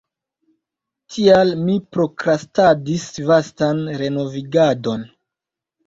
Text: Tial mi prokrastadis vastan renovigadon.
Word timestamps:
Tial 1.15 1.51
mi 1.67 1.75
prokrastadis 1.97 3.07
vastan 3.31 3.87
renovigadon. 4.05 5.11